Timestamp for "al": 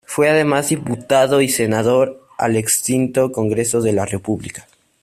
2.39-2.55